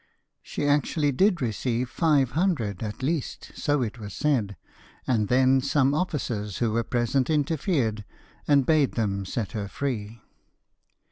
[0.41, 4.57] She actually did receive five hundred, at least, so it was said,
[5.05, 8.03] and then some officers who were present interfered,
[8.47, 10.19] and bade them set her free.